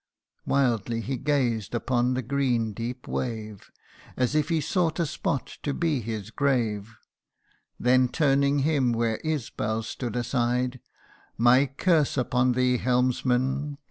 Wildly 0.47 0.99
he 1.01 1.15
gazed 1.15 1.75
upon 1.75 2.15
the 2.15 2.23
green 2.23 2.73
deep 2.73 3.07
wave, 3.07 3.69
As 4.17 4.33
if 4.33 4.49
he 4.49 4.59
sought 4.59 4.99
a 4.99 5.05
spot 5.05 5.59
to 5.61 5.75
be 5.75 6.01
his 6.01 6.31
grave; 6.31 6.97
Then 7.79 8.07
turning 8.09 8.63
hirn 8.63 8.93
where 8.93 9.21
Isbal 9.23 9.83
stood 9.83 10.15
aside," 10.15 10.79
My 11.37 11.67
curse 11.77 12.17
upon 12.17 12.53
thee, 12.53 12.79
helmsman 12.79 13.77